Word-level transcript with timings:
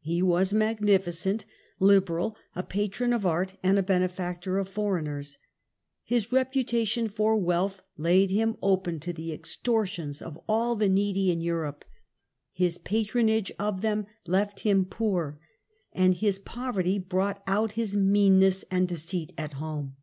He 0.00 0.22
was 0.22 0.52
magnificent, 0.52 1.44
liberal, 1.78 2.34
a 2.56 2.64
patron 2.64 3.12
of 3.12 3.24
art, 3.24 3.52
and 3.62 3.78
a 3.78 3.82
benefactor 3.84 4.58
of 4.58 4.68
foreigners. 4.68 5.38
His 6.02 6.32
reputation 6.32 7.08
for 7.08 7.36
wealth 7.36 7.82
laid 7.96 8.32
him 8.32 8.56
open 8.60 8.98
to 8.98 9.12
the 9.12 9.32
extortions 9.32 10.20
of 10.20 10.36
all 10.48 10.74
the 10.74 10.88
needy 10.88 11.30
in 11.30 11.40
Europe; 11.40 11.84
his 12.50 12.76
patronage 12.76 13.52
of 13.56 13.80
them 13.82 14.06
left 14.26 14.58
him 14.66 14.84
poor; 14.84 15.38
and 15.92 16.16
his 16.16 16.40
poverty 16.40 16.98
brought 16.98 17.40
out 17.46 17.74
his 17.78 17.94
meanness 17.94 18.64
and 18.72 18.88
deceit 18.88 19.30
at 19.38 19.52
home." 19.62 19.94